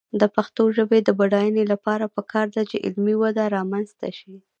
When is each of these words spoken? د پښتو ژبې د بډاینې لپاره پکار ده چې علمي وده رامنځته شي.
د 0.19 0.23
پښتو 0.35 0.63
ژبې 0.77 0.99
د 1.03 1.09
بډاینې 1.19 1.63
لپاره 1.73 2.05
پکار 2.15 2.47
ده 2.55 2.63
چې 2.69 2.77
علمي 2.85 3.15
وده 3.21 3.43
رامنځته 3.57 4.07
شي. 4.17 4.33